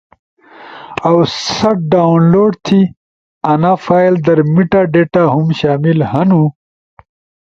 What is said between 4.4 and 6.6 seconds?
میٹا ڈیٹا ہُم شامل ہنو